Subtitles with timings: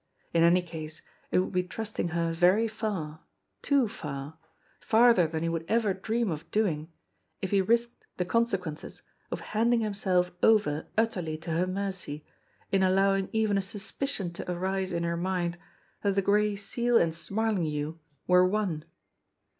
[0.33, 3.19] In any case, it would be trusting her very far,
[3.61, 4.39] too far,
[4.79, 6.91] farther than he would ever dream of doing,
[7.39, 12.25] if he risked the conse quences of handing himself over utterly to her mercy
[12.71, 15.59] in allowing even a suspicion to arise in her mind
[16.01, 18.85] that the Gray Seal and Smarlinghue were one!